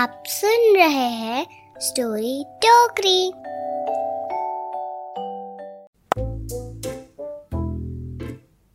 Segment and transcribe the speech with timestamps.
[0.00, 1.46] आप सुन रहे हैं
[1.80, 3.32] स्टोरी टोकरी।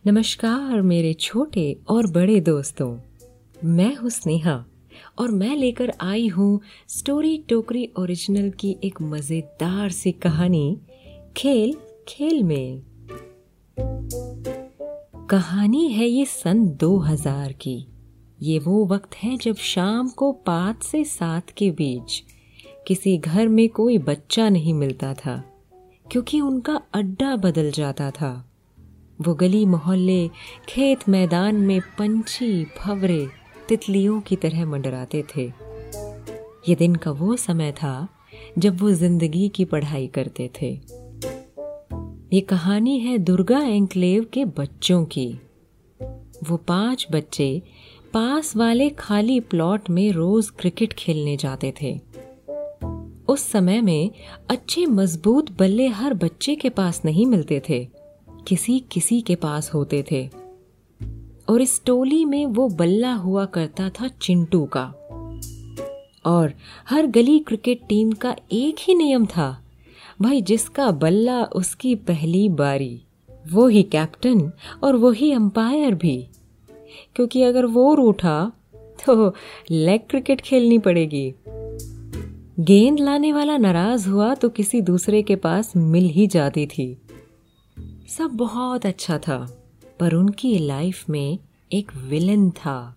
[0.08, 3.00] नमस्कार मेरे छोटे और बड़े दोस्तों,
[3.64, 4.66] मैं हूँ स्नेहा,
[5.20, 10.78] और मैं लेकर आई हूँ स्टोरी टोकरी ओरिजिनल की एक मज़ेदार सी कहानी,
[11.38, 12.82] खेल खेल में।
[15.30, 17.95] कहानी है ये सन 2000 की।
[18.40, 22.24] ये वो वक्त है जब शाम को पाँच से सात के बीच
[22.88, 25.44] किसी घर में कोई बच्चा नहीं मिलता था,
[26.06, 28.32] क्योंकि उनका अड्डा बदल जाता था।
[29.20, 30.28] वो गली मोहल्ले,
[30.70, 33.28] खेत मैदान में पंछी भवरे
[33.70, 35.46] तितलियों की तरह मंडराते थे।
[36.70, 38.08] ये दिन का वो समय था
[38.58, 40.72] जब वो ज़िंदगी की पढ़ाई करते थे।
[42.34, 45.28] ये कहानी है दुर्गा एंक्लेव के बच्चों की।
[46.50, 47.62] वो पाँच बच्चे
[48.16, 52.00] पास वाले खाली प्लॉट में रोज क्रिकेट खेलने जाते थे।
[53.28, 54.12] उस समय में
[54.50, 57.88] अच्छे मज़बूत बल्ले हर बच्चे के पास नहीं मिलते थे।
[58.48, 60.30] किसी किसी के पास होते थे।
[61.50, 64.94] और इस टोली में वो बल्ला हुआ करता था चिंटू का।
[66.26, 66.54] और
[66.90, 69.64] हर गली क्रिकेट टीम का एक ही नियम था।
[70.22, 73.02] भाई जिसका बल्ला उसकी पहली बारी,
[73.52, 74.52] वो ही कैप्टन
[74.84, 76.28] और वो ही अंपायर भी।
[77.16, 78.52] क्योंकि अगर वो रूठा
[79.06, 79.34] तो
[79.72, 81.34] लेग क्रिकेट खेलनी पड़ेगी।
[82.60, 86.88] गेंद लाने वाला नाराज़ हुआ तो किसी दूसरे के पास मिल ही जाती थी।
[88.18, 89.38] सब बहुत अच्छा था,
[90.00, 91.40] पर उनकी लाइफ में
[91.72, 92.96] एक विलन था।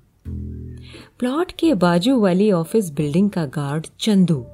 [1.19, 4.45] प्लॉट के बाजू वाली ऑफ़िस बिल्डिंग का गार्ड चंदू।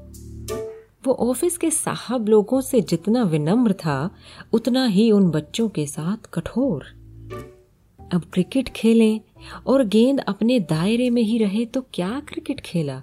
[1.06, 4.10] वो ऑफ़िस के साहब लोगों से जितना विनम्र था,
[4.52, 6.84] उतना ही उन बच्चों के साथ कठोर।
[7.98, 9.20] अब क्रिकेट खेलें
[9.66, 13.02] और गेंद अपने दायरे में ही रहे तो क्या क्रिकेट खेला?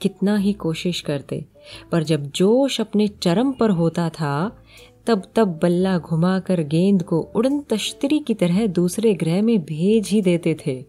[0.00, 1.44] कितना ही कोशिश करते,
[1.92, 4.58] पर जब जोश अपने चरम पर होता था,
[5.06, 10.22] तब तब बल्ला घुमाकर गेंद को उड़न तश्तरी की तरह दूसरे ग्रह में भेज ही
[10.22, 10.84] देते थे,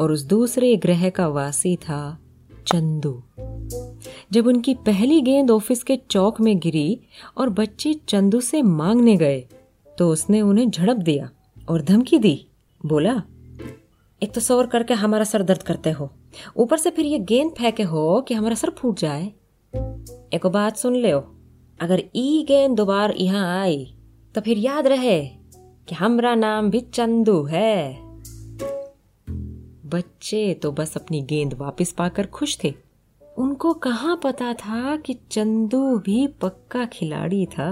[0.00, 2.18] और उस दूसरे ग्रह का वासी था
[2.66, 3.22] चंदू।
[4.32, 7.00] जब उनकी पहली गेंद ऑफ़िस के चौक में गिरी
[7.36, 9.40] और बच्चे चंदू से मांगने गए
[9.98, 11.30] तो उसने उन्हें झड़प दिया
[11.68, 12.46] और धमकी दी।
[12.80, 13.22] बोला,
[14.22, 16.10] एक तो सौर करके हमारा सर दर्द करते हो।
[16.56, 19.26] ऊपर से फिर ये गेंद फेंके हो कि हमारा सर फूट जाए।
[20.34, 21.10] एक बात सुन ले
[21.80, 23.84] अगर ई गेंद दोबार यहाँ आई
[24.34, 25.20] तो फिर याद रहे
[25.88, 27.98] कि हमारा नाम भी चंदू है।
[29.86, 32.74] बच्चे तो बस अपनी गेंद वापस पाकर खुश थे।
[33.22, 37.70] उनको कहाँ पता था कि चंदू भी पक्का खिलाड़ी था।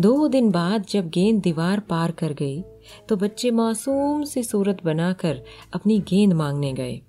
[0.00, 2.62] दो दिन बाद जब गेंद दीवार पार कर गई
[3.08, 5.42] तो बच्चे मासूम सी सूरत बनाकर
[5.74, 7.00] अपनी गेंद मांगने गए।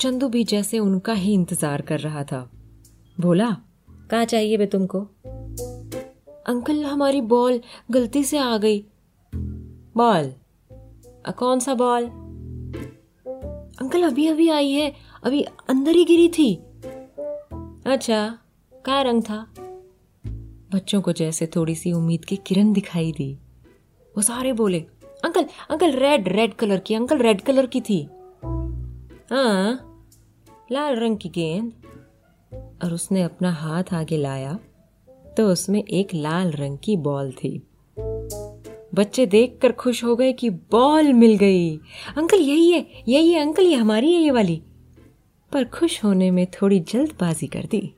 [0.00, 2.50] चंदू भी जैसे उनका ही इंतज़ार कर रहा था।
[3.20, 3.56] बोला,
[4.10, 5.00] कहा चाहिए बे तुमको?
[6.46, 8.84] अंकल, हमारी बॉल गलती से आ गई।
[9.96, 10.32] बॉल?
[11.38, 12.04] कौन सा बॉल?
[13.80, 14.92] अंकल, अभी अभी आई है।
[15.24, 16.54] अभी अंदर ही गिरी थी।
[17.86, 18.38] अच्छा
[18.74, 19.46] क्या रंग था?
[20.74, 23.38] बच्चों को जैसे थोड़ी सी उम्मीद की किरण दिखाई दी।
[24.16, 24.84] वो सारे बोले
[25.24, 28.08] uncle uncle red red colour की, अंकल रेड कलर की थी।
[29.30, 29.84] हाँ
[30.72, 31.72] लाल रंग की गेंद।
[32.84, 34.58] और उसने अपना हाथ आगे लाया
[35.36, 37.62] तो उसमें एक लाल रंग की बॉल थी।
[38.94, 41.76] बच्चे देखकर खुश हो गए कि बॉल मिल गई।
[42.16, 44.62] अंकल, यही है यही है, अंकल, ये हमारी है ये वाली।
[45.52, 47.94] पर खुश होने में थोड़ी जल्दबाजी कर दी।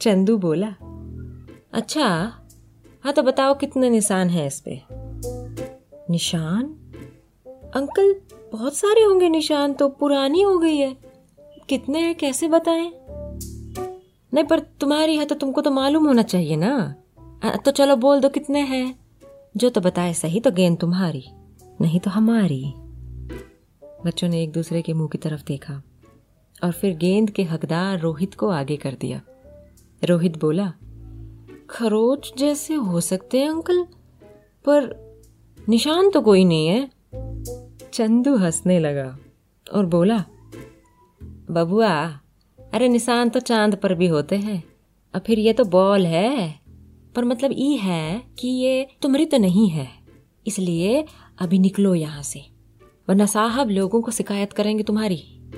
[0.00, 0.74] चंदू बोला
[1.72, 2.06] अच्छा
[3.04, 5.03] हाँ तो बताओ कितने निशान हैं इस पे?
[6.10, 6.64] निशान?
[7.74, 8.14] अंकल,
[8.52, 10.96] बहुत सारे होंगे निशान तो पुरानी हो गई है।
[11.68, 12.92] कितने हैं, कैसे बताएँ?
[14.34, 16.94] नहीं, पर तुम्हारी है तो तुमको तो मालूम होना चाहिए ना।
[17.64, 18.98] तो चलो बोल दो कितने हैं।
[19.56, 21.24] जो तो बताए सही तो गेंद तुम्हारी,
[21.80, 22.64] नहीं तो हमारी।
[24.04, 25.82] बच्चों ने एक दूसरे के मुँह की तरफ़ देखा
[26.64, 29.22] और फिर गेंद के हकदार रोहित को आगे कर दिया।
[30.04, 30.72] रोहित बोला,
[31.70, 33.82] खरोच जैसे हो सकते हैं, अंकल,
[34.64, 35.03] पर
[35.68, 36.90] निशान तो कोई नहीं है।
[37.92, 39.18] चंदू हंसने लगा
[39.74, 40.24] और बोला,
[41.50, 42.20] बबुआ,
[42.74, 44.64] अरे निशान तो चाँद पर भी होते हैं।
[45.14, 46.60] और फिर ये तो बॉल है।
[47.16, 49.88] पर मतलब ई है कि ये तुम्हारी तो नहीं है।
[50.46, 51.04] इसलिए
[51.38, 52.42] अभी निकलो यहाँ से,
[53.08, 55.50] वरना साहब लोगों को शिकायत करेंगे तुम्हारी।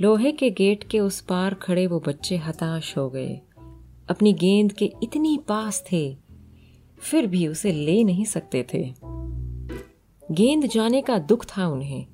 [0.00, 3.40] लोहे के गेट के उस पार खड़े वो बच्चे हताश हो गए।
[4.08, 6.29] अपनी गेंद के इतनी पास थे
[7.00, 8.82] फिर भी उसे ले नहीं सकते थे।
[10.32, 12.06] गेंद जाने का दुख था उन्हें,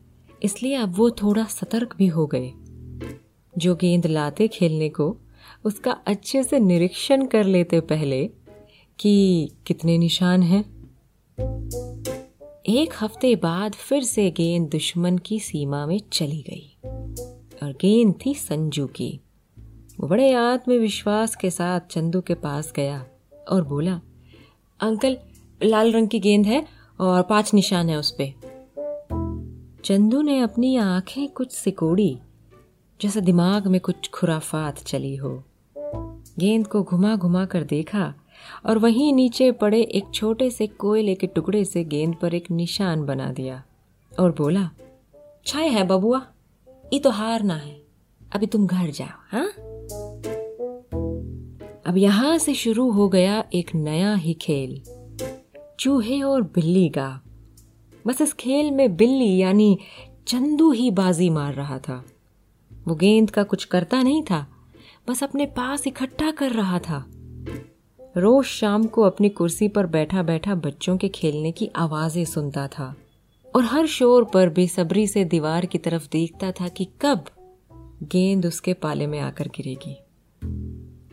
[0.42, 2.52] इसलिए अब वो थोड़ा सतर्क भी हो गए।
[3.54, 5.16] जो गेंद लाते खेलने को,
[5.64, 8.24] उसका अच्छे से निरीक्षण कर लेते पहले
[8.98, 10.64] कि कितने निशान हैं।
[12.66, 16.76] एक हफ़्ते बाद फिर से गेंद दुश्मन की सीमा में चली गई,
[17.62, 19.20] और गेंद थी संजू की।
[20.00, 23.06] वो बड़े आत्मविश्वास के साथ चंदू के पास गया
[23.50, 24.00] और बोला
[24.80, 25.16] अंकल,
[25.62, 26.64] लाल रंग की गेंद है
[27.00, 28.34] और पाँच निशान है उस पे।
[29.84, 32.18] चंदू ने अपनी आँखें कुछ सिकोड़ी,
[33.00, 35.30] जैसे दिमाग में कुछ खुराफात चली हो।
[36.38, 38.14] गेंद को घुमा घुमा कर देखा
[38.66, 43.04] और वहीं नीचे पड़े एक छोटे से कोयले के टुकड़े से गेंद पर एक निशान
[43.04, 43.62] बना दिया
[44.12, 44.70] और बोला
[45.46, 46.20] छाए है बबुआ,
[46.92, 47.80] ये तो हार ना है।
[48.20, 49.48] अभी तुम घर जाओ हाँ?
[51.86, 54.82] अब यहाँ से शुरू हो गया एक नया ही खेल।
[55.80, 57.22] चूहे और बिल्ली का।
[58.06, 59.78] बस इस खेल में बिल्ली यानी
[60.26, 62.04] चंदू ही बाजी मार रहा था।
[62.88, 64.46] वो गेंद का कुछ करता नहीं था,
[65.08, 67.06] बस अपने पास इकट्ठा कर रहा था।
[68.16, 72.96] रोज शाम को अपनी कुर्सी पर बैठा बैठा बच्चों के खेलने की आवाज़ें सुनता था
[73.56, 77.24] और हर शोर पर बेसब्री से दीवार की तरफ़ देखता था कि कब
[78.02, 79.96] गेंद उसके पाले में आकर गिरेगी।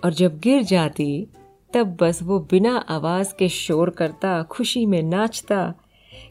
[0.03, 1.27] और जब गिर जाती,
[1.73, 5.73] तब बस वो बिना आवाज़ के शोर करता, खुशी में नाचता,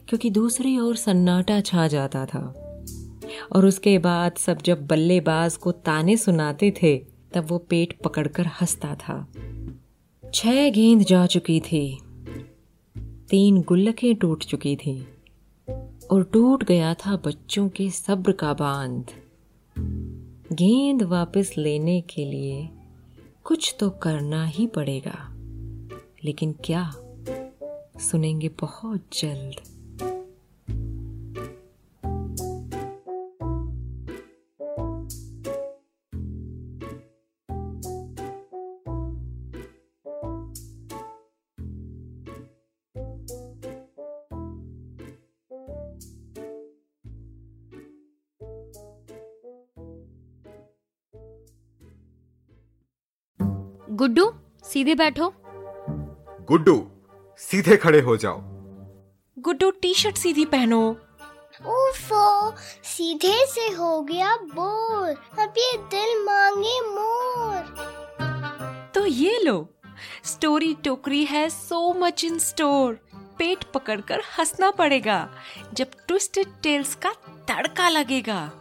[0.07, 2.59] क्योंकि दूसरी ओर सन्नाटा छा जाता था।
[3.55, 6.97] और उसके बाद सब जब बल्लेबाज को ताने सुनाते थे,
[7.33, 9.27] तब वो पेट पकड़कर हंसता था।
[10.33, 11.99] छह गेंद जा चुकी थी।
[13.29, 15.07] तीन गुल्लकें टूट चुकी थी।
[16.11, 19.05] और टूट गया था बच्चों के सब्र का बाँध।
[20.55, 22.69] गेंद वापस लेने के लिए
[23.43, 25.29] कुछ तो करना ही पड़ेगा।
[26.23, 26.93] लेकिन क्या?
[27.99, 29.82] सुनेंगे बहुत जल्द।
[53.93, 54.23] गुड्डू
[54.63, 55.27] सीधे बैठो।
[56.47, 56.75] गुड्डू
[57.39, 58.39] सीधे खड़े हो जाओ।
[59.37, 60.79] गुड्डू टी शर्ट सीधी पहनो।
[61.71, 65.09] उफो सीधे से हो गया बोर
[65.39, 67.59] अब ये दिल मांगे मोर।
[68.95, 69.69] तो ये लो
[70.23, 72.99] स्टोरी टोकरी है सो मच इन स्टोर
[73.39, 75.29] पेट पकड़कर हंसना पड़ेगा
[75.73, 77.13] जब ट्विस्टेड टेल्स का
[77.47, 78.51] तड़का लगेगा।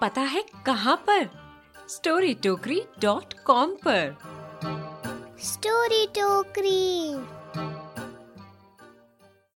[0.00, 1.28] पता है कहाँ पर?
[1.88, 4.35] स्टोरी टोकरी डॉट कॉम पर।
[5.44, 7.14] स्टोरी टोकरी